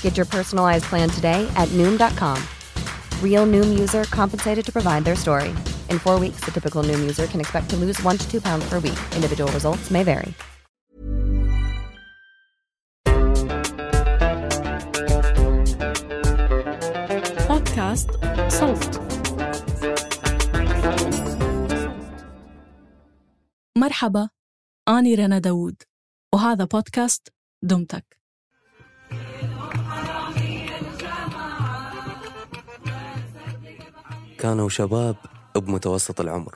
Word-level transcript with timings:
Get 0.00 0.16
your 0.16 0.26
personalized 0.26 0.84
plan 0.84 1.08
today 1.08 1.50
at 1.56 1.68
Noom.com. 1.70 2.38
Real 3.20 3.46
Noom 3.46 3.76
user 3.76 4.04
compensated 4.04 4.64
to 4.64 4.72
provide 4.72 5.04
their 5.04 5.16
story. 5.16 5.48
In 5.90 5.98
four 5.98 6.20
weeks, 6.20 6.44
the 6.44 6.52
typical 6.52 6.84
Noom 6.84 7.00
user 7.00 7.26
can 7.26 7.40
expect 7.40 7.68
to 7.70 7.76
lose 7.76 8.00
one 8.04 8.16
to 8.16 8.30
two 8.30 8.40
pounds 8.40 8.64
per 8.68 8.78
week. 8.78 9.00
Individual 9.16 9.50
results 9.52 9.90
may 9.90 10.04
vary. 10.04 10.32
بودكاست 17.48 18.10
صوت 18.48 19.00
مرحبا 23.76 24.28
أنا 24.88 25.14
رنا 25.14 25.38
داوود 25.38 25.82
وهذا 26.34 26.64
بودكاست 26.64 27.28
دمتك 27.62 28.15
كانوا 34.39 34.69
شباب 34.69 35.15
بمتوسط 35.55 36.21
العمر. 36.21 36.55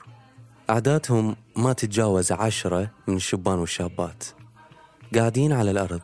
أعدادهم 0.70 1.36
ما 1.56 1.72
تتجاوز 1.72 2.32
عشرة 2.32 2.90
من 3.06 3.16
الشبان 3.16 3.58
والشابات. 3.58 4.24
قاعدين 5.14 5.52
على 5.52 5.70
الأرض 5.70 6.00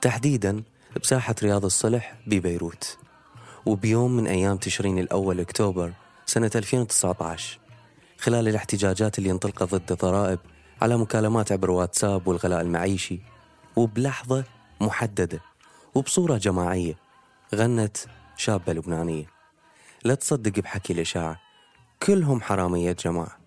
تحديدا 0.00 0.62
بساحة 1.02 1.34
رياض 1.42 1.64
الصلح 1.64 2.14
ببيروت. 2.26 2.98
وبيوم 3.66 4.16
من 4.16 4.26
أيام 4.26 4.56
تشرين 4.56 4.98
الأول 4.98 5.40
أكتوبر 5.40 5.92
سنة 6.26 6.50
2019 6.54 7.58
خلال 8.18 8.48
الاحتجاجات 8.48 9.18
اللي 9.18 9.30
انطلقت 9.30 9.74
ضد 9.74 9.92
الضرائب 9.92 10.38
على 10.82 10.96
مكالمات 10.98 11.52
عبر 11.52 11.70
واتساب 11.70 12.28
والغلاء 12.28 12.60
المعيشي 12.60 13.20
وبلحظة 13.76 14.44
محددة 14.80 15.40
وبصورة 15.94 16.36
جماعية 16.36 16.94
غنت 17.54 17.96
شابة 18.36 18.72
لبنانية. 18.72 19.39
لا 20.04 20.14
تصدق 20.14 20.60
بحكي 20.60 20.92
الإشاعة. 20.92 21.40
كلهم 22.02 22.40
حرامية 22.40 22.92
جماعة. 22.92 23.38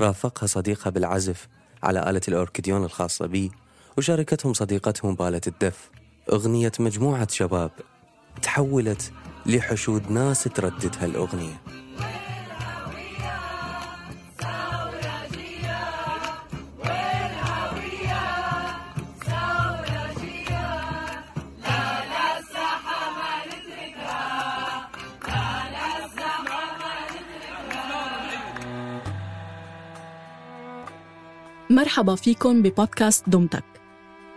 رافقها 0.00 0.46
صديقها 0.46 0.90
بالعزف 0.90 1.48
على 1.82 2.10
آلة 2.10 2.20
الأوركديون 2.28 2.84
الخاصة 2.84 3.26
بي 3.26 3.50
وشاركتهم 3.98 4.52
صديقتهم 4.52 5.14
بآلة 5.14 5.40
الدف. 5.46 5.90
أغنية 6.32 6.72
مجموعة 6.80 7.28
شباب 7.30 7.70
تحولت 8.42 9.12
لحشود 9.46 10.10
ناس 10.10 10.44
تردد 10.44 10.96
هالأغنية 11.00 11.60
مرحبا 31.84 32.14
فيكم 32.14 32.62
ببودكاست 32.62 33.28
دمتك 33.28 33.64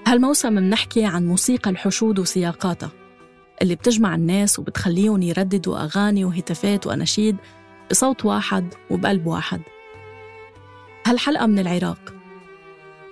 هالموسم 0.07 0.53
منحكي 0.53 1.05
عن 1.05 1.27
موسيقى 1.27 1.71
الحشود 1.71 2.19
وسياقاتها 2.19 2.91
اللي 3.61 3.75
بتجمع 3.75 4.15
الناس 4.15 4.59
وبتخليهم 4.59 5.21
يرددوا 5.21 5.83
أغاني 5.83 6.25
وهتافات 6.25 6.87
وأناشيد 6.87 7.35
بصوت 7.91 8.25
واحد 8.25 8.73
وبقلب 8.91 9.27
واحد. 9.27 9.61
هالحلقة 11.05 11.45
من 11.45 11.59
العراق. 11.59 12.13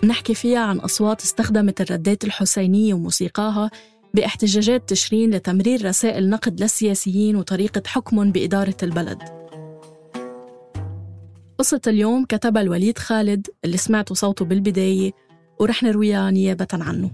منحكي 0.03 0.33
فيها 0.33 0.59
عن 0.59 0.77
أصوات 0.77 1.21
استخدمت 1.21 1.81
الردات 1.81 2.23
الحسينية 2.23 2.93
وموسيقاها 2.93 3.71
باحتجاجات 4.13 4.89
تشرين 4.89 5.31
لتمرير 5.31 5.85
رسائل 5.85 6.29
نقد 6.29 6.61
للسياسيين 6.61 7.35
وطريقة 7.35 7.83
حكمهم 7.87 8.31
بإدارة 8.31 8.77
البلد. 8.83 9.44
قصة 11.57 11.81
اليوم 11.87 12.25
كتبها 12.25 12.61
الوليد 12.61 12.97
خالد 12.97 13.47
اللي 13.65 13.77
سمعتوا 13.77 14.15
صوته 14.15 14.45
بالبداية 14.45 15.11
ورح 15.59 15.83
نرويها 15.83 16.31
نيابة 16.31 16.67
عنه. 16.73 17.11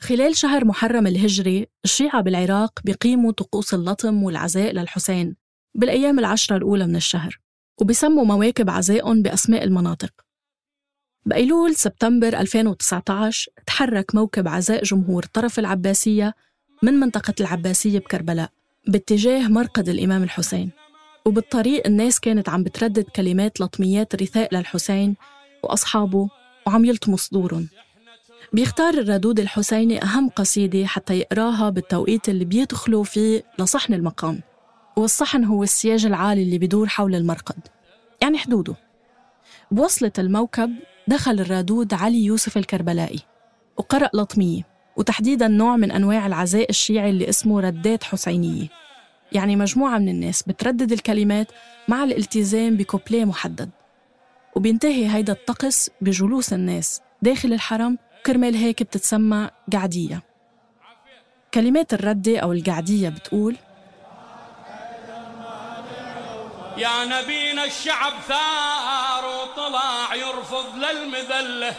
خلال 0.00 0.36
شهر 0.36 0.64
محرم 0.64 1.06
الهجري 1.06 1.66
الشيعة 1.84 2.20
بالعراق 2.22 2.80
بيقيموا 2.84 3.32
طقوس 3.32 3.74
اللطم 3.74 4.22
والعزاء 4.22 4.72
للحسين 4.72 5.36
بالأيام 5.74 6.18
العشرة 6.18 6.56
الأولى 6.56 6.86
من 6.86 6.96
الشهر 6.96 7.40
وبيسموا 7.80 8.24
مواكب 8.24 8.70
عزائهم 8.70 9.22
بأسماء 9.22 9.64
المناطق. 9.64 10.23
بأيلول 11.26 11.76
سبتمبر 11.76 12.28
2019 12.40 13.50
تحرك 13.66 14.14
موكب 14.14 14.48
عزاء 14.48 14.82
جمهور 14.84 15.24
طرف 15.32 15.58
العباسية 15.58 16.34
من 16.82 16.94
منطقة 16.94 17.34
العباسية 17.40 17.98
بكربلاء 17.98 18.50
باتجاه 18.86 19.48
مرقد 19.48 19.88
الإمام 19.88 20.22
الحسين. 20.22 20.70
وبالطريق 21.24 21.86
الناس 21.86 22.20
كانت 22.20 22.48
عم 22.48 22.62
بتردد 22.62 23.04
كلمات 23.04 23.60
لطميات 23.60 24.14
رثاء 24.14 24.54
للحسين 24.54 25.16
وأصحابه 25.62 26.28
وعم 26.66 26.84
يلطموا 26.84 27.16
صدورهم. 27.16 27.68
بيختار 28.52 28.94
الردود 28.94 29.40
الحسيني 29.40 30.02
أهم 30.02 30.28
قصيدة 30.28 30.86
حتى 30.86 31.18
يقراها 31.18 31.70
بالتوقيت 31.70 32.28
اللي 32.28 32.44
بيدخلوا 32.44 33.04
فيه 33.04 33.44
لصحن 33.58 33.94
المقام. 33.94 34.40
والصحن 34.96 35.44
هو 35.44 35.62
السياج 35.62 36.06
العالي 36.06 36.42
اللي 36.42 36.58
بيدور 36.58 36.88
حول 36.88 37.14
المرقد. 37.14 37.68
يعني 38.22 38.38
حدوده. 38.38 38.74
بوصلة 39.70 40.12
الموكب 40.18 40.70
دخل 41.08 41.40
الرادود 41.40 41.94
علي 41.94 42.24
يوسف 42.24 42.56
الكربلائي 42.56 43.20
وقرأ 43.76 44.10
لطمية 44.14 44.62
وتحديدا 44.96 45.48
نوع 45.48 45.76
من 45.76 45.90
أنواع 45.90 46.26
العزاء 46.26 46.70
الشيعي 46.70 47.10
اللي 47.10 47.28
اسمه 47.28 47.60
ردات 47.60 48.04
حسينية. 48.04 48.68
يعني 49.32 49.56
مجموعة 49.56 49.98
من 49.98 50.08
الناس 50.08 50.42
بتردد 50.42 50.92
الكلمات 50.92 51.46
مع 51.88 52.04
الالتزام 52.04 52.76
بكوبليه 52.76 53.24
محدد. 53.24 53.70
وبينتهي 54.56 55.14
هيدا 55.14 55.32
الطقس 55.32 55.90
بجلوس 56.00 56.52
الناس 56.52 57.00
داخل 57.22 57.52
الحرم 57.52 57.98
كرمال 58.26 58.54
هيك 58.54 58.82
بتتسمى 58.82 59.50
قعدية. 59.72 60.22
كلمات 61.54 61.94
الردة 61.94 62.38
أو 62.38 62.52
القعدية 62.52 63.08
بتقول 63.08 63.56
يا 66.76 67.04
نبينا 67.04 67.64
الشعب 67.64 68.12
ثار 68.28 69.26
وطلع 69.26 70.14
يرفض 70.14 70.76
للمذلة 70.76 71.74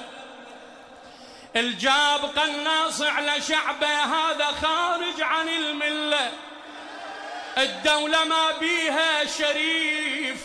الجاب 1.56 2.26
قناص 2.26 3.02
على 3.02 3.42
شعبه 3.42 3.88
هذا 3.88 4.46
خارج 4.46 5.22
عن 5.22 5.50
الملة 5.50 6.32
الدولة 7.58 8.24
ما 8.24 8.52
بيها 8.52 9.26
شريف 9.26 10.38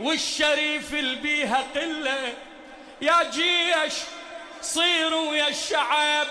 والشريف 0.00 0.94
اللي 0.94 1.16
بيها 1.16 1.64
قلة. 1.74 2.34
يا 3.02 3.22
جيش 3.22 3.94
صيروا 4.62 5.34
يا 5.34 5.48
الشعب. 5.48 6.26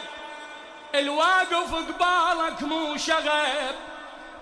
الواقف 0.96 1.74
قبالك 1.74 2.62
مو 2.62 2.98
شغب. 2.98 3.76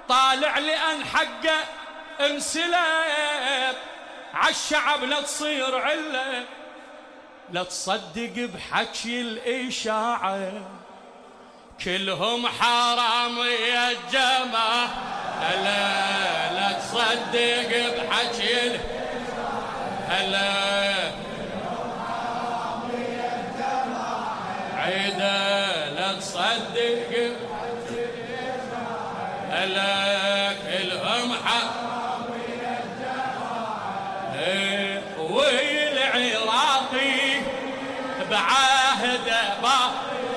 طالع 0.10 0.58
لأن 0.58 1.06
حقه 1.06 1.64
انسلب 2.20 3.76
عالشعب 4.34 5.04
لا 5.04 5.22
تصير 5.22 5.76
علة. 5.76 6.44
لا 7.52 7.64
تصدق 7.64 8.50
بحكي 8.54 9.22
الإشاعة 9.22 10.52
كلهم 11.84 12.48
حرام 12.48 13.38
يا 13.38 13.92
الجماعة 13.92 14.86
هلا 15.42 16.54
لا 16.54 16.72
تصدق 16.80 17.96
بحكي 17.98 18.80
هلا 20.10 21.12
عيدة 24.76 25.90
لا 25.90 26.14
تصدق 26.20 27.36
هلا 29.52 30.05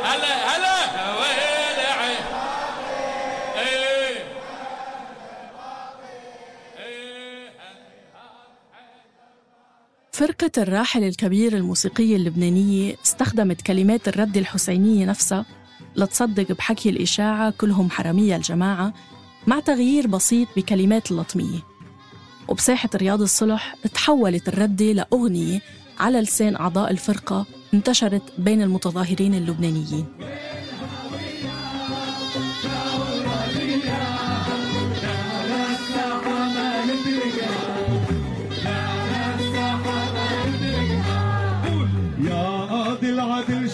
هلا 0.04 0.56
هلا 0.56 0.78
فرقة 10.12 10.50
الراحل 10.58 11.04
الكبير 11.04 11.56
الموسيقية 11.56 12.16
اللبنانية 12.16 12.96
استخدمت 13.04 13.62
كلمات 13.62 14.08
الرد 14.08 14.36
الحسينية 14.36 15.06
نفسها 15.06 15.46
لتصدق 15.96 16.52
بحكي 16.52 16.88
الإشاعة 16.88 17.50
كلهم 17.50 17.90
حرامية 17.90 18.36
الجماعة 18.36 18.92
مع 19.46 19.60
تغيير 19.60 20.06
بسيط 20.06 20.48
بكلمات 20.56 21.10
اللطمية 21.10 21.58
وبساحة 22.48 22.90
رياض 22.94 23.22
الصلح 23.22 23.74
تحولت 23.94 24.48
الردة 24.48 24.92
لأغنية 24.92 25.60
على 26.00 26.20
لسان 26.20 26.56
أعضاء 26.56 26.90
الفرقة 26.90 27.46
انتشرت 27.74 28.22
بين 28.38 28.62
المتظاهرين 28.62 29.34
اللبنانيين. 29.34 30.06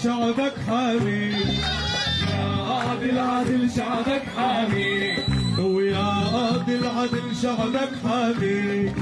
شعبك 0.05 0.53
حامي. 0.67 1.33
يا 2.31 2.47
قاضي 2.69 3.11
العدل 3.11 3.71
شعبك 3.71 4.23
حامي. 4.37 5.17
ويا 5.59 6.09
قاضي 6.35 6.75
العدل 6.77 7.37
شعبك 7.43 7.93
حامي. 8.05 8.93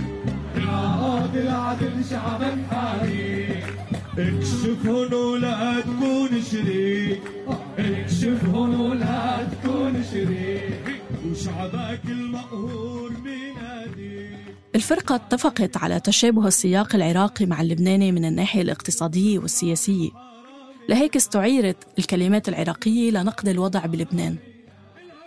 يا 0.56 0.80
قاضي 1.00 1.40
العدل 1.40 2.04
شعبك 2.10 2.58
حامي. 2.70 3.61
اكشف 4.18 4.86
هون 4.86 5.14
ولا 5.14 5.80
تكون 5.80 6.42
شريك. 6.50 7.22
اكشف 7.78 8.44
هون 8.44 8.74
ولا 8.74 9.48
تكون 9.52 10.04
شريك. 10.12 11.02
وشعبك 11.26 12.00
المقهور 12.04 13.12
بينادي 13.12 14.28
الفرقة 14.74 15.14
اتفقت 15.14 15.76
على 15.76 16.00
تشابه 16.00 16.46
السياق 16.46 16.94
العراقي 16.94 17.46
مع 17.46 17.60
اللبناني 17.60 18.12
من 18.12 18.24
الناحية 18.24 18.62
الاقتصادية 18.62 19.38
والسياسية. 19.38 20.10
لهيك 20.88 21.16
استعيرت 21.16 21.76
الكلمات 21.98 22.48
العراقية 22.48 23.10
لنقد 23.10 23.48
الوضع 23.48 23.86
بلبنان. 23.86 24.36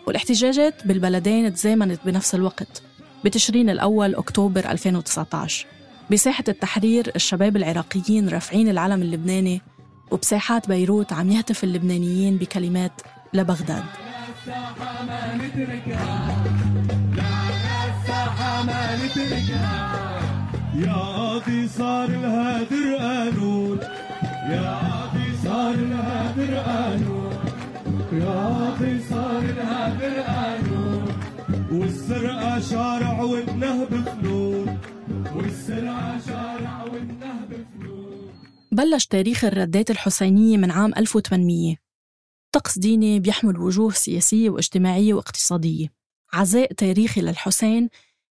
والاحتجاجات 0.07 0.87
بالبلدين 0.87 1.53
تزامنت 1.53 1.99
بنفس 2.05 2.35
الوقت 2.35 2.83
بتشرين 3.25 3.69
الأول 3.69 4.15
أكتوبر 4.15 4.71
2019 4.71 5.67
بساحة 6.11 6.43
التحرير 6.47 7.11
الشباب 7.15 7.57
العراقيين 7.57 8.29
رافعين 8.29 8.69
العلم 8.69 9.01
اللبناني 9.01 9.61
وبساحات 10.11 10.67
بيروت 10.67 11.13
عم 11.13 11.31
يهتف 11.31 11.63
اللبنانيين 11.63 12.37
بكلمات 12.37 13.01
لبغداد. 13.33 13.83
يا 20.75 20.93
قاضي 20.93 21.67
صار 21.67 22.09
الهادر 22.09 22.95
قانون 22.97 23.79
يا 24.49 24.79
قاضي 24.79 25.37
صار 25.43 25.73
الهادر 25.73 26.55
قانون 26.57 27.33
يا 28.13 28.25
قاضي 28.25 28.99
صار 29.09 29.39
الهادر 29.39 30.21
قانون 30.21 31.07
والسرقة 31.71 32.59
شارع 32.59 33.21
والنهب 33.21 34.03
فنون 34.05 34.74
شارع 36.27 36.83
والنهب 36.83 37.65
بلش 38.71 39.05
تاريخ 39.05 39.45
الردات 39.45 39.91
الحسينية 39.91 40.57
من 40.57 40.71
عام 40.71 40.93
1800 40.97 41.75
طقس 42.51 42.79
ديني 42.79 43.19
بيحمل 43.19 43.59
وجوه 43.59 43.91
سياسية 43.91 44.49
واجتماعية 44.49 45.13
واقتصادية. 45.13 45.87
عزاء 46.33 46.73
تاريخي 46.73 47.21
للحسين 47.21 47.89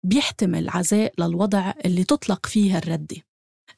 بيحتمل 0.04 0.70
عزاء 0.70 1.14
للوضع 1.20 1.74
اللي 1.86 2.04
تطلق 2.04 2.46
فيها 2.46 2.78
الردة 2.78 3.18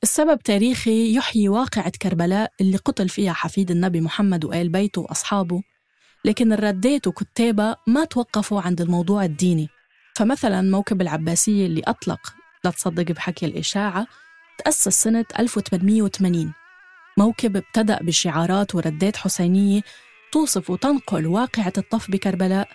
السبب 0.04 0.40
تاريخي 0.40 1.16
يحيي 1.16 1.50
واقعة 1.50 1.92
كربلاء 2.02 2.52
اللي 2.62 2.78
قتل 2.78 3.10
فيها 3.10 3.34
حفيد 3.34 3.72
النبي 3.72 4.02
محمد 4.02 4.46
وآل 4.46 4.70
بيته 4.70 5.02
وأصحابه. 5.02 5.62
لكن 6.26 6.54
الردات 6.54 7.08
وكتابها 7.08 7.76
ما 7.88 8.06
توقفوا 8.06 8.62
عند 8.62 8.82
الموضوع 8.82 9.26
الديني. 9.26 9.70
فمثلا 10.16 10.62
موكب 10.62 11.02
العباسية 11.02 11.66
اللي 11.66 11.82
أطلق 11.82 12.37
لا 12.64 12.72
تصدق 12.72 13.12
بحكي 13.12 13.46
الإشاعة 13.46 14.08
تأسس 14.58 15.04
سنة 15.04 15.26
1880 15.40 16.54
موكب 17.18 17.58
ابتدأ 17.58 18.00
بشعارات 18.02 18.76
وردات 18.76 19.18
حسينية 19.18 19.82
توصف 20.32 20.70
وتنقل 20.70 21.28
واقعة 21.28 21.74
الطف 21.78 22.12
بكربلاء 22.12 22.70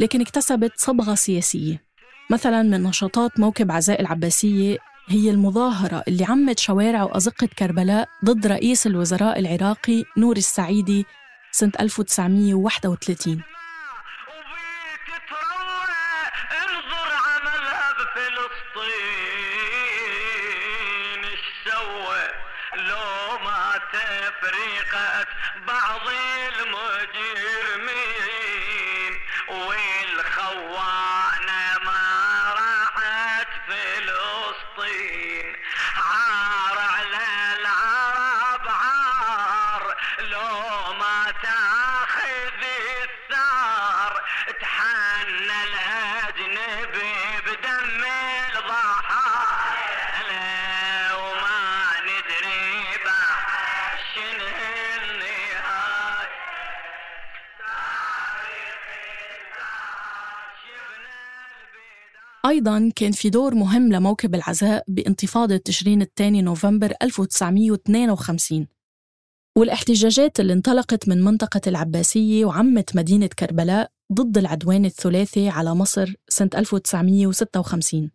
لكن 0.00 0.20
اكتسبت 0.20 0.72
صبغة 0.76 1.14
سياسية. 1.14 1.84
مثلا 2.30 2.62
من 2.62 2.82
نشاطات 2.82 3.40
موكب 3.40 3.72
عزاء 3.72 4.00
العباسية 4.00 4.78
هي 5.08 5.30
المظاهرة 5.30 6.04
اللي 6.08 6.24
عمت 6.24 6.58
شوارع 6.58 7.02
وأزقة 7.02 7.48
كربلاء 7.58 8.08
ضد 8.24 8.46
رئيس 8.46 8.86
الوزراء 8.86 9.38
العراقي 9.38 10.04
نور 10.16 10.36
السعيدي 10.36 11.06
سنة 11.52 11.72
1931 11.80 13.42
أيضا 62.46 62.90
كان 62.96 63.12
في 63.12 63.30
دور 63.30 63.54
مهم 63.54 63.92
لموكب 63.92 64.34
العزاء 64.34 64.84
بانتفاضة 64.88 65.56
تشرين 65.56 66.02
الثاني 66.02 66.42
نوفمبر 66.42 66.92
1952 67.02 68.66
والاحتجاجات 69.58 70.40
اللي 70.40 70.52
انطلقت 70.52 71.08
من 71.08 71.24
منطقة 71.24 71.60
العباسية 71.66 72.44
وعمت 72.44 72.96
مدينة 72.96 73.26
كربلاء 73.38 73.90
ضد 74.12 74.38
العدوان 74.38 74.84
الثلاثي 74.84 75.48
على 75.48 75.74
مصر 75.74 76.14
سنة 76.28 76.50
1956 76.54 78.10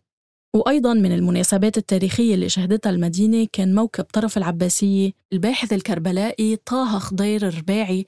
وأيضا 0.58 0.94
من 0.94 1.12
المناسبات 1.12 1.78
التاريخية 1.78 2.36
اللي 2.36 2.50
شهدتها 2.50 2.90
المدينة 2.90 3.48
كان 3.54 3.76
موكب 3.76 4.04
طرف 4.04 4.38
العباسية 4.38 5.12
الباحث 5.34 5.74
الكربلائي 5.74 6.56
طه 6.56 7.00
خضير 7.00 7.48
الرباعي 7.48 8.06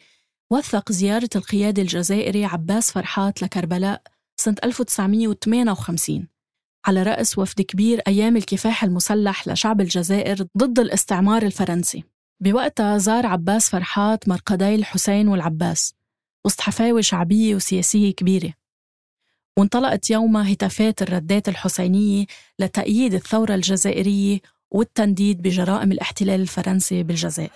وثق 0.51 0.91
زيارة 0.91 1.29
القيادي 1.35 1.81
الجزائري 1.81 2.45
عباس 2.45 2.91
فرحات 2.91 3.43
لكربلاء 3.43 4.01
سنة 4.41 4.55
1958 4.63 6.27
على 6.85 7.03
رأس 7.03 7.37
وفد 7.37 7.61
كبير 7.61 8.01
أيام 8.07 8.37
الكفاح 8.37 8.83
المسلح 8.83 9.47
لشعب 9.47 9.81
الجزائر 9.81 10.47
ضد 10.57 10.79
الاستعمار 10.79 11.43
الفرنسي. 11.43 12.03
بوقتها 12.43 12.97
زار 12.97 13.25
عباس 13.25 13.69
فرحات 13.69 14.29
مرقدي 14.29 14.75
الحسين 14.75 15.27
والعباس 15.27 15.93
وسط 16.45 16.61
حفاوة 16.61 17.01
شعبية 17.01 17.55
وسياسية 17.55 18.11
كبيرة. 18.11 18.53
وانطلقت 19.59 20.09
يومها 20.09 20.53
هتافات 20.53 21.01
الردات 21.01 21.49
الحسينية 21.49 22.25
لتأييد 22.59 23.13
الثورة 23.13 23.55
الجزائرية 23.55 24.39
والتنديد 24.71 25.41
بجرائم 25.41 25.91
الاحتلال 25.91 26.41
الفرنسي 26.41 27.03
بالجزائر. 27.03 27.49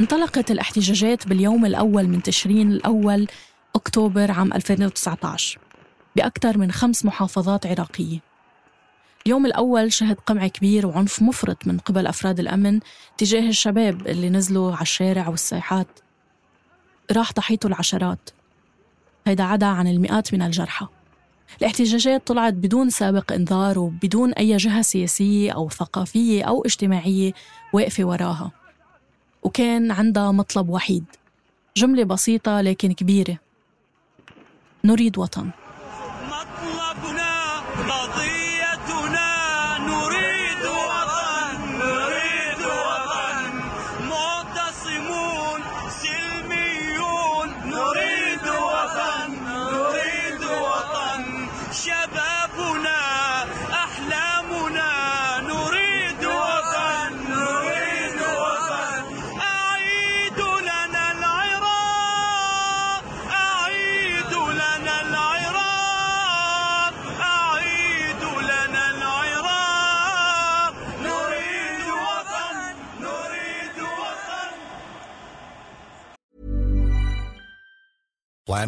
انطلقت 0.00 0.50
الاحتجاجات 0.50 1.26
باليوم 1.26 1.66
الأول 1.66 2.08
من 2.08 2.22
تشرين 2.22 2.72
الأول 2.72 3.26
أكتوبر 3.74 4.30
عام 4.30 4.52
2019 4.52 5.69
بأكثر 6.20 6.58
من 6.58 6.72
خمس 6.72 7.04
محافظات 7.04 7.66
عراقية. 7.66 8.18
اليوم 9.26 9.46
الأول 9.46 9.92
شهد 9.92 10.16
قمع 10.26 10.46
كبير 10.46 10.86
وعنف 10.86 11.22
مفرط 11.22 11.66
من 11.66 11.78
قبل 11.78 12.06
أفراد 12.06 12.40
الأمن 12.40 12.80
تجاه 13.18 13.48
الشباب 13.48 14.06
اللي 14.06 14.30
نزلوا 14.30 14.72
على 14.72 14.82
الشارع 14.82 15.28
والساحات. 15.28 15.86
راح 17.12 17.32
ضحيته 17.32 17.66
العشرات. 17.66 18.30
هيدا 19.26 19.44
عدا 19.44 19.66
عن 19.66 19.86
المئات 19.86 20.34
من 20.34 20.42
الجرحى. 20.42 20.86
الاحتجاجات 21.60 22.26
طلعت 22.26 22.54
بدون 22.54 22.90
سابق 22.90 23.32
إنذار 23.32 23.78
وبدون 23.78 24.32
أي 24.32 24.56
جهة 24.56 24.82
سياسية 24.82 25.52
أو 25.52 25.68
ثقافية 25.68 26.44
أو 26.44 26.62
اجتماعية 26.64 27.32
واقفة 27.72 28.04
وراها. 28.04 28.50
وكان 29.42 29.90
عندها 29.90 30.32
مطلب 30.32 30.68
وحيد. 30.68 31.04
جملة 31.76 32.04
بسيطة 32.04 32.60
لكن 32.60 32.92
كبيرة. 32.92 33.38
نريد 34.84 35.18
وطن. 35.18 35.50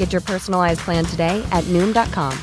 Get 0.00 0.10
your 0.14 0.24
personalized 0.32 0.80
plan 0.86 1.04
today 1.14 1.36
at 1.56 1.64
Noom.com. 1.74 2.34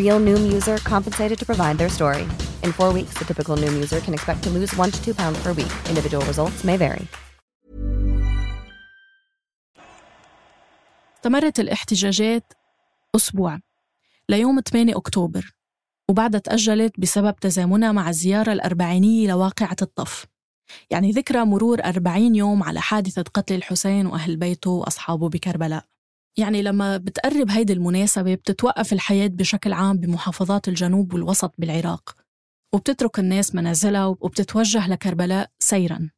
Real 0.00 0.18
Noom 0.26 0.42
user 0.56 0.76
compensated 0.92 1.36
to 1.40 1.46
provide 1.50 1.76
their 1.80 1.92
story. 1.98 2.24
In 2.66 2.70
four 2.78 2.90
weeks, 2.98 3.14
the 3.18 3.24
typical 3.30 3.54
Noom 3.62 3.74
user 3.84 4.00
can 4.06 4.14
expect 4.14 4.40
to 4.44 4.50
lose 4.56 4.70
one 4.82 4.90
to 4.94 5.00
two 5.04 5.14
pounds 5.20 5.38
per 5.42 5.52
week. 5.60 5.72
Individual 5.92 6.24
results 6.30 6.64
may 6.64 6.76
vary. 6.76 7.06
استمرت 11.16 11.60
الاحتجاجات 11.60 12.52
أسبوع 13.16 13.58
ليوم 14.28 14.60
8 14.60 14.96
أكتوبر 14.96 15.54
وبعدها 16.08 16.40
تأجلت 16.40 17.00
بسبب 17.00 17.36
تزامنها 17.36 17.92
مع 17.92 18.08
الزيارة 18.08 18.52
الأربعينية 18.52 19.28
لواقعة 19.28 19.76
الطف 19.82 20.26
يعني 20.90 21.10
ذكرى 21.10 21.44
مرور 21.44 21.84
40 21.84 22.34
يوم 22.34 22.62
على 22.62 22.80
حادثة 22.80 23.24
قتل 23.34 23.54
الحسين 23.54 24.06
وأهل 24.06 24.36
بيته 24.36 24.70
وأصحابه 24.70 25.28
بكربلاء 25.28 25.84
يعني 26.38 26.62
لما 26.62 26.96
بتقرب 26.96 27.50
هيدي 27.50 27.72
المناسبة 27.72 28.34
بتتوقف 28.34 28.92
الحياة 28.92 29.26
بشكل 29.26 29.72
عام 29.72 29.96
بمحافظات 29.96 30.68
الجنوب 30.68 31.14
والوسط 31.14 31.54
بالعراق 31.58 32.14
وبتترك 32.74 33.18
الناس 33.18 33.54
منازلها 33.54 34.06
وبتتوجه 34.06 34.88
لكربلاء 34.88 35.50
سيراً. 35.58 36.10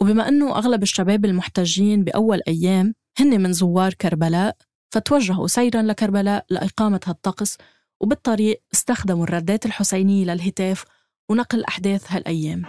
وبما 0.00 0.28
أنه 0.28 0.56
أغلب 0.58 0.82
الشباب 0.82 1.24
المحتجين 1.24 2.04
بأول 2.04 2.40
أيام 2.48 2.94
هن 3.18 3.40
من 3.42 3.52
زوار 3.52 3.94
كربلاء 3.94 4.56
فتوجهوا 4.94 5.46
سيرا 5.46 5.82
لكربلاء 5.82 6.44
لإقامة 6.50 7.00
هالطقس 7.06 7.58
وبالطريق 8.00 8.62
استخدموا 8.74 9.24
الردات 9.24 9.66
الحسينية 9.66 10.24
للهتاف 10.24 10.84
ونقل 11.30 11.64
أحداث 11.64 12.12
هالأيام. 12.12 12.62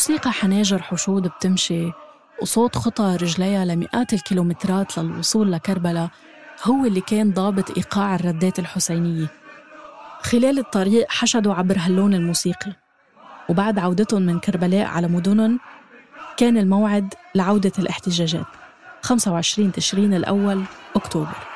موسيقى 0.00 0.32
حناجر 0.32 0.82
حشود 0.82 1.22
بتمشي 1.28 1.92
وصوت 2.42 2.76
خطى 2.76 3.16
رجليها 3.22 3.64
لمئات 3.64 4.12
الكيلومترات 4.12 4.98
للوصول 4.98 5.52
لكربلاء 5.52 6.08
هو 6.64 6.84
اللي 6.84 7.00
كان 7.00 7.32
ضابط 7.32 7.76
إيقاع 7.76 8.14
الردات 8.14 8.58
الحسينية. 8.58 9.26
خلال 10.22 10.58
الطريق 10.58 11.06
حشدوا 11.08 11.54
عبر 11.54 11.76
هاللون 11.78 12.14
الموسيقي 12.14 12.72
وبعد 13.48 13.78
عودتهم 13.78 14.22
من 14.22 14.38
كربلاء 14.40 14.86
على 14.86 15.08
مدنهم 15.08 15.60
كان 16.36 16.56
الموعد 16.56 17.14
لعودة 17.34 17.72
الاحتجاجات 17.78 18.46
25 19.02 19.72
تشرين 19.72 20.14
الأول 20.14 20.62
أكتوبر. 20.96 21.49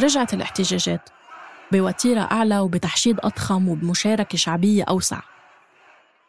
رجعت 0.00 0.34
الاحتجاجات. 0.34 1.08
بوتيرة 1.72 2.20
أعلى 2.20 2.58
وبتحشيد 2.58 3.16
أضخم 3.20 3.68
وبمشاركة 3.68 4.38
شعبية 4.38 4.84
أوسع. 4.84 5.20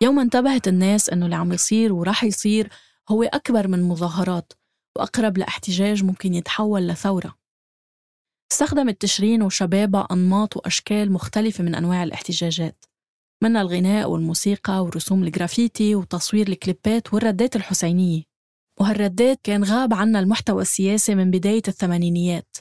يوم 0.02 0.20
انتبهت 0.20 0.68
الناس 0.68 1.10
إنه 1.10 1.26
اللي 1.26 1.36
عم 1.36 1.54
يصير 1.54 1.94
وراح 1.94 2.24
يصير 2.24 2.70
هو 3.10 3.24
أكبر 3.24 3.68
من 3.68 3.84
مظاهرات 3.84 4.54
وأقرب 4.96 5.38
لاحتجاج 5.38 6.04
ممكن 6.04 6.34
يتحول 6.34 6.88
لثورة. 6.88 7.36
استخدمت 8.52 9.02
تشرين 9.02 9.42
وشبابها 9.42 10.08
أنماط 10.12 10.58
وأشكال 10.58 11.12
مختلفة 11.12 11.64
من 11.64 11.76
أنواع 11.76 12.04
الاحتجاجات 12.04 12.86
منها 13.44 13.62
الغناء 13.62 14.10
والموسيقى 14.10 14.84
ورسوم 14.84 15.24
الجرافيتي 15.24 15.96
وتصوير 15.96 16.48
الكليبات 16.48 17.14
والردات 17.14 17.56
الحسينية. 17.56 18.24
وهالردات 18.80 19.40
كان 19.44 19.64
غاب 19.64 19.94
عنا 19.94 20.20
المحتوى 20.20 20.62
السياسي 20.62 21.16
من 21.16 21.32
بداية 21.32 21.64
الثمانينيات. 21.68 22.58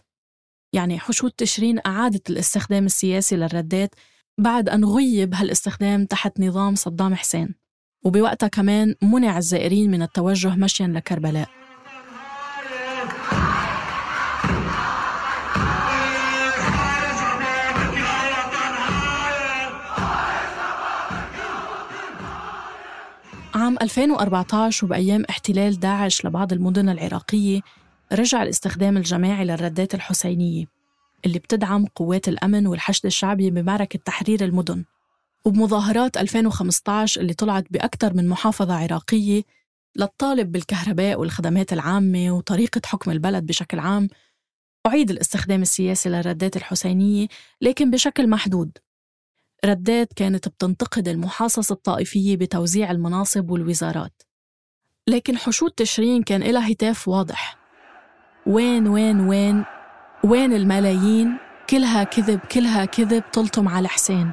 يعني 0.73 0.99
حشود 0.99 1.31
تشرين 1.31 1.81
أعادت 1.87 2.31
الاستخدام 2.31 2.87
السياسي 2.87 3.37
للردات 3.37 3.95
بعد 4.39 4.69
أن 4.69 4.85
غيب 4.85 5.35
هالاستخدام 5.35 6.07
تحت 6.07 6.41
نظام 6.41 6.75
صدام 6.75 7.15
حسين. 7.15 7.55
وبوقتها 8.05 8.49
كمان 8.49 8.95
منع 9.03 9.39
الزائرين 9.39 9.91
من 9.91 10.03
التوجه 10.03 10.55
مشيا 10.57 10.87
لكربلاء. 10.87 11.49
عام 23.55 23.77
2014 23.83 24.87
وبأيام 24.87 25.25
احتلال 25.31 25.81
داعش 25.81 26.25
لبعض 26.25 26.53
المدن 26.53 26.89
العراقية 26.89 27.61
رجع 28.13 28.43
الاستخدام 28.43 28.97
الجماعي 28.97 29.45
للردات 29.45 29.95
الحسينية 29.95 30.65
اللي 31.27 31.39
بتدعم 31.39 31.87
قوات 31.87 32.29
الأمن 32.29 32.67
والحشد 32.67 33.07
الشعبي 33.07 33.51
بمعركة 33.51 33.99
تحرير 34.05 34.45
المدن. 34.45 34.85
وبمظاهرات 35.45 36.17
2015 36.17 37.21
اللي 37.21 37.35
طلعت 37.35 37.65
بأكثر 37.71 38.15
من 38.15 38.29
محافظة 38.29 38.75
عراقية 38.75 39.43
للطالب 39.97 40.53
بالكهرباء 40.53 41.21
والخدمات 41.21 41.73
العامة 41.73 42.31
وطريقة 42.31 42.81
حكم 42.87 43.11
البلد 43.11 43.47
بشكل 43.47 43.79
عام 43.79 44.09
أعيد 44.87 45.11
الاستخدام 45.11 45.63
السياسي 45.63 46.09
للردات 46.09 46.57
الحسينية 46.57 47.29
لكن 47.61 47.91
بشكل 47.91 48.29
محدود. 48.29 48.79
ردات 49.65 50.13
كانت 50.13 50.49
بتنتقد 50.49 51.09
المحاصصة 51.09 51.73
الطائفية 51.73 52.37
بتوزيع 52.37 52.91
المناصب 52.91 53.51
والوزارات. 53.51 54.23
لكن 55.09 55.37
حشود 55.39 55.71
تشرين 55.71 56.23
كان 56.23 56.43
لها 56.43 56.73
هتاف 56.73 57.09
واضح. 57.09 57.58
وين 58.49 58.89
وين 58.89 59.21
وين 59.21 59.65
وين 60.25 60.53
الملايين؟ 60.53 61.37
كلها 61.71 62.05
كذب 62.05 62.41
كلها 62.41 62.85
كذب 62.85 63.25
تلطم 63.33 63.69
على 63.69 63.89
حسين. 63.89 64.33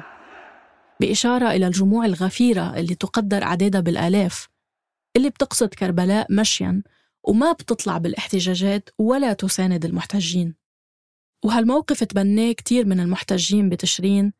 بإشارة 1.00 1.50
إلى 1.50 1.66
الجموع 1.66 2.04
الغفيرة 2.04 2.76
اللي 2.76 2.94
تقدر 2.94 3.42
أعدادها 3.42 3.80
بالآلاف 3.80 4.48
اللي 5.16 5.30
بتقصد 5.30 5.74
كربلاء 5.74 6.26
مشياً 6.30 6.82
وما 7.24 7.52
بتطلع 7.52 7.98
بالاحتجاجات 7.98 8.90
ولا 8.98 9.32
تساند 9.32 9.84
المحتجين. 9.84 10.54
وهالموقف 11.44 12.04
تبناه 12.04 12.52
كتير 12.52 12.86
من 12.86 13.00
المحتجين 13.00 13.68
بتشرين 13.68 14.32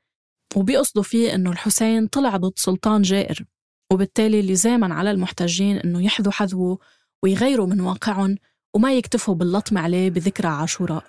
وبيقصدوا 0.56 1.02
فيه 1.02 1.34
إنه 1.34 1.50
الحسين 1.50 2.06
طلع 2.06 2.36
ضد 2.36 2.52
سلطان 2.56 3.02
جائر 3.02 3.44
وبالتالي 3.92 4.42
لزاما 4.42 4.94
على 4.94 5.10
المحتجين 5.10 5.76
إنه 5.76 6.04
يحذوا 6.04 6.32
حذوه 6.32 6.78
ويغيروا 7.22 7.66
من 7.66 7.80
واقعهم 7.80 8.36
وما 8.76 8.92
يكتفوا 8.92 9.34
باللطم 9.34 9.78
عليه 9.78 10.10
بذكرى 10.10 10.48
عاشوراء. 10.48 11.04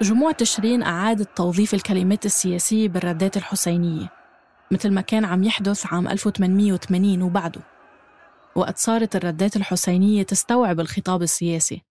جموع 0.00 0.32
تشرين 0.32 0.82
أعادت 0.82 1.36
توظيف 1.36 1.74
الكلمات 1.74 2.26
السياسية 2.26 2.88
بالردات 2.88 3.36
الحسينية 3.36 4.08
مثل 4.70 4.90
ما 4.90 5.00
كان 5.00 5.24
عم 5.24 5.44
يحدث 5.44 5.86
عام 5.92 6.08
1880 6.08 7.22
وبعده. 7.22 7.60
وقت 8.54 8.78
صارت 8.78 9.16
الردات 9.16 9.56
الحسينية 9.56 10.22
تستوعب 10.22 10.80
الخطاب 10.80 11.22
السياسي. 11.22 11.91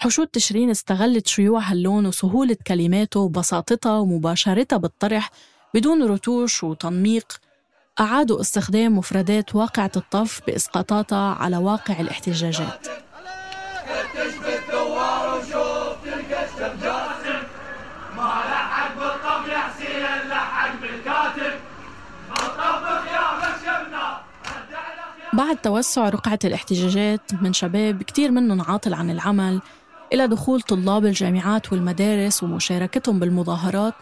حشود 0.00 0.26
تشرين 0.26 0.70
استغلت 0.70 1.26
شيوع 1.26 1.60
هاللون 1.60 2.06
وسهولة 2.06 2.56
كلماته 2.66 3.20
وبساطتها 3.20 3.98
ومباشرتها 3.98 4.76
بالطرح 4.76 5.30
بدون 5.74 6.02
رتوش 6.02 6.64
وتنميق. 6.64 7.40
أعادوا 8.00 8.40
استخدام 8.40 8.98
مفردات 8.98 9.54
واقعة 9.54 9.90
الطف 9.96 10.40
بإسقاطاتها 10.46 11.34
على 11.34 11.56
واقع 11.56 12.00
الاحتجاجات. 12.00 12.86
بعد 25.32 25.56
توسع 25.56 26.08
رقعة 26.08 26.38
الاحتجاجات 26.44 27.20
من 27.42 27.52
شباب 27.52 28.02
كتير 28.02 28.30
منهم 28.30 28.62
عاطل 28.62 28.94
عن 28.94 29.10
العمل 29.10 29.60
إلى 30.12 30.28
دخول 30.28 30.60
طلاب 30.60 31.06
الجامعات 31.06 31.72
والمدارس 31.72 32.42
ومشاركتهم 32.42 33.18
بالمظاهرات 33.18 33.94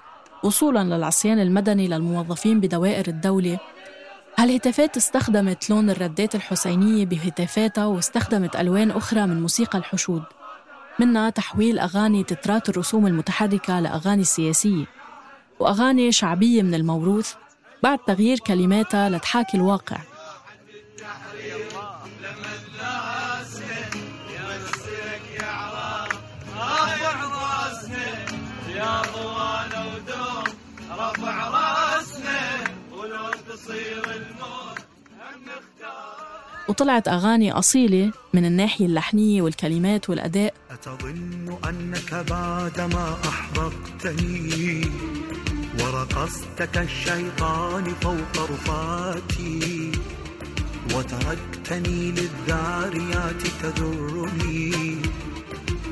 وصولا 0.43 0.85
للعصيان 0.85 1.39
المدني 1.39 1.89
للموظفين 1.89 2.61
بدوائر 2.61 3.09
الدولة. 3.09 3.59
هالهتافات 4.39 4.97
استخدمت 4.97 5.71
لون 5.71 5.91
الردات 5.91 6.35
الحسينية 6.35 7.07
بهتافاتها 7.07 7.87
واستخدمت 7.87 8.57
ألوان 8.57 8.91
أخرى 8.91 9.27
من 9.27 9.41
موسيقى 9.41 9.79
الحشود 9.79 10.23
منها 10.99 11.31
تحويل 11.31 11.79
أغاني 11.79 12.25
تترات 12.25 12.69
الرسوم 12.69 13.07
المتحركة 13.07 13.81
لأغاني 13.81 14.25
سياسية 14.25 14.85
وأغاني 15.61 16.13
شعبية 16.13 16.63
من 16.63 16.75
الموروث 16.75 17.35
بعد 17.83 17.99
تغيير 17.99 18.39
كلماتها 18.39 19.09
لتحاكي 19.09 19.57
الواقع. 19.57 19.97
وطلعت 36.69 37.09
أغاني 37.09 37.53
أصيلة 37.53 38.13
من 38.35 38.45
الناحية 38.45 38.87
اللحنية 38.87 39.43
والكلمات 39.43 40.11
والأداء. 40.11 40.55
أتظن 40.71 41.59
أنك 41.69 42.15
بعدما 42.31 43.17
أحرقتني 43.25 44.81
ورقصت 45.81 46.63
كالشيطان 46.63 47.85
فوق 47.85 48.51
رفاتي 48.51 49.93
وتركتني 50.95 52.13
للذاريات 52.13 53.43
تذرني 53.63 54.97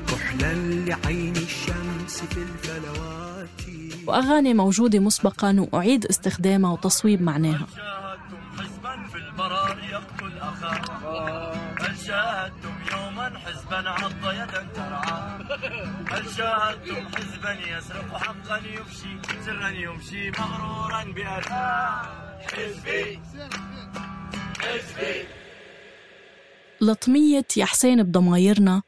كحلا 0.08 0.54
لعين 0.54 1.36
الشمس 1.36 2.22
في 2.30 2.42
الفلوات. 2.42 3.48
وأغاني 4.06 4.54
موجودة 4.54 4.98
مسبقا 4.98 5.68
وأعيد 5.72 6.06
استخدامها 6.06 6.72
وتصويب 6.72 7.22
معناها. 7.22 7.66
حزبا 13.74 13.90
عض 13.90 14.34
يدا 14.34 14.66
ترعى. 14.74 15.44
هل 16.10 16.30
شاهدتم 16.36 17.08
حزبا 17.08 17.52
يسرق 17.52 18.16
حقا 18.16 18.56
يفشي 18.58 19.42
سرا 19.44 19.68
يمشي 19.68 20.30
مغرورا 20.30 21.04
بأراه 21.04 22.02
حزبي. 22.40 23.20
حزبي. 24.58 25.26
لطمية 26.80 27.46
يا 27.56 27.64
حسين 27.64 28.02
بضمايرنا 28.02 28.82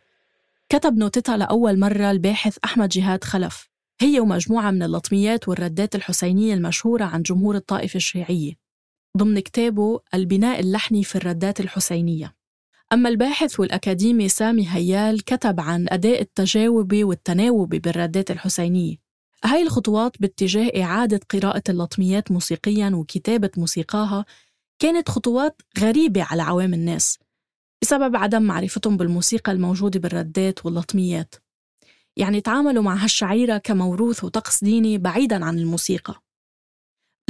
كتب 0.69 0.97
نوتتها 0.97 1.37
لأول 1.37 1.79
مرة 1.79 2.11
الباحث 2.11 2.59
أحمد 2.65 2.89
جهاد 2.89 3.25
خلف. 3.25 3.69
هي 4.01 4.21
ومجموعة 4.21 4.71
من 4.71 4.83
اللطميات 4.83 5.49
والردات 5.49 5.95
الحسينية 5.95 6.55
المشهورة 6.55 7.05
عن 7.05 7.23
جمهور 7.23 7.55
الطائفة 7.55 7.97
الشيعية. 7.97 8.53
ضمن 9.17 9.41
كتابه 9.41 10.01
البناء 10.15 10.61
اللحني 10.61 11.05
في 11.05 11.17
الردات 11.17 11.61
الحسينية. 11.61 12.36
أما 12.93 13.09
الباحث 13.09 13.61
والأكاديمي 13.61 14.29
سامي 14.29 14.69
هيال 14.69 15.25
كتب 15.25 15.61
عن 15.61 15.87
أداء 15.89 16.21
التجاوب 16.21 16.95
والتناوب 16.95 17.69
بالردات 17.75 18.31
الحسينية. 18.31 18.97
هاي 19.45 19.63
الخطوات 19.63 20.21
باتجاه 20.21 20.83
إعادة 20.83 21.21
قراءة 21.31 21.63
اللطميات 21.69 22.33
موسيقياً 22.33 22.91
وكتابة 22.95 23.51
موسيقاها 23.57 24.25
كانت 24.79 25.09
خطوات 25.09 25.63
غريبة 25.79 26.23
على 26.23 26.43
عوام 26.43 26.75
الناس 26.75 27.19
بسبب 27.83 28.17
عدم 28.17 28.43
معرفتهم 28.43 28.97
بالموسيقى 28.97 29.53
الموجودة 29.53 30.01
بالردات 30.01 30.67
واللطميات. 30.67 31.35
يعني 32.17 32.41
تعاملوا 32.41 32.83
مع 32.83 32.95
هالشعيرة 33.05 33.59
كموروث 33.59 34.25
وطقس 34.25 34.65
ديني 34.65 34.99
بعيداً 34.99 35.45
عن 35.45 35.59
الموسيقى. 35.59 36.23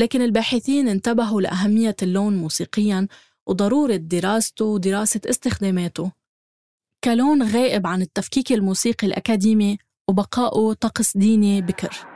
لكن 0.00 0.22
الباحثين 0.22 0.88
انتبهوا 0.88 1.40
لأهمية 1.40 1.96
اللون 2.02 2.36
موسيقياً 2.36 3.08
وضرورة 3.48 3.96
دراسته 3.96 4.64
ودراسة 4.64 5.20
استخداماته. 5.26 6.12
كلون 7.04 7.42
غائب 7.42 7.87
عن 7.87 8.02
التفكيك 8.02 8.52
الموسيقي 8.52 9.06
الأكاديمي 9.06 9.78
وبقائه 10.09 10.72
طقس 10.72 11.16
ديني 11.16 11.62
بكر. 11.62 12.15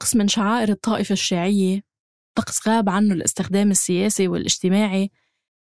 طقس 0.00 0.16
من 0.16 0.28
شعائر 0.28 0.68
الطائفة 0.68 1.12
الشيعية 1.12 1.82
طقس 2.34 2.68
غاب 2.68 2.88
عنه 2.88 3.14
الاستخدام 3.14 3.70
السياسي 3.70 4.28
والاجتماعي 4.28 5.10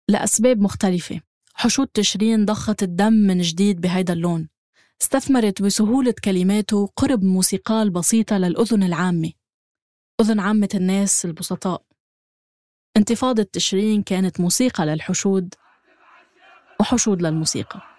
لأسباب 0.08 0.60
مختلفة. 0.60 1.20
حشود 1.54 1.86
تشرين 1.86 2.44
ضخت 2.44 2.82
الدم 2.82 3.12
من 3.12 3.40
جديد 3.40 3.80
بهيدا 3.80 4.12
اللون. 4.12 4.48
استثمرت 5.02 5.62
بسهولة 5.62 6.14
كلماته 6.24 6.86
قرب 6.96 7.24
موسيقى 7.24 7.82
البسيطة 7.82 8.38
للأذن 8.38 8.82
العامة. 8.82 9.32
أذن 10.20 10.40
عامة 10.40 10.68
الناس 10.74 11.24
البسطاء. 11.24 11.82
انتفاضة 12.96 13.42
تشرين 13.42 14.02
كانت 14.02 14.40
موسيقى 14.40 14.86
للحشود 14.86 15.54
وحشود 16.80 17.22
للموسيقى. 17.22 17.91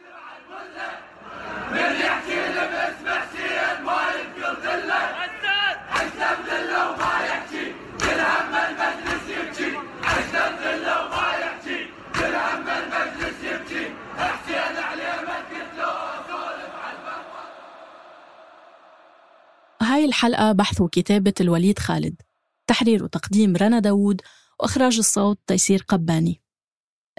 الحلقة 20.23 20.51
بحث 20.51 20.81
وكتابة 20.81 21.33
الوليد 21.41 21.79
خالد. 21.79 22.21
تحرير 22.67 23.03
وتقديم 23.03 23.55
رنا 23.55 23.79
داوود 23.79 24.21
وإخراج 24.59 24.97
الصوت 24.97 25.39
تيسير 25.47 25.85
قباني. 25.87 26.41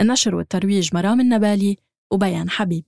النشر 0.01 0.35
والترويج 0.35 0.95
مرام 0.95 1.21
النبالي 1.21 1.77
وبيان 2.13 2.51
حبيب. 2.51 2.85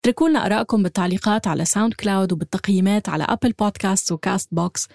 اتركوا 0.00 0.28
لنا 0.28 0.46
آرائكم 0.46 0.82
بالتعليقات 0.82 1.46
على 1.46 1.64
SoundCloud 1.64 2.32
وبالتقييمات 2.32 3.08
على 3.08 3.24
Apple 3.24 3.52
Podcast 3.52 4.12
و 4.12 4.48
Castbox 4.54 4.88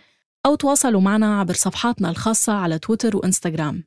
أو 0.45 0.55
تواصلوا 0.55 1.01
معنا 1.01 1.39
عبر 1.39 1.53
صفحاتنا 1.53 2.09
الخاصة 2.09 2.53
على 2.53 2.79
تويتر 2.79 3.17
وإنستغرام. 3.17 3.83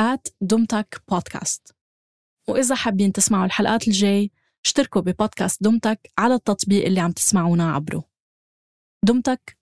at 0.00 0.30
دمتك 0.40 1.02
بودكاست. 1.08 1.74
وإذا 2.48 2.74
حابين 2.74 3.12
تسمعوا 3.12 3.44
الحلقات 3.46 3.88
الجاي 3.88 4.30
اشتركوا 4.64 5.00
ببودكاست 5.00 5.62
دمتك 5.62 6.10
على 6.18 6.34
التطبيق 6.34 6.84
اللي 6.84 7.00
عم 7.00 7.12
تسمعونا 7.12 7.72
عبره. 7.72 8.04
دمتك 9.04 9.61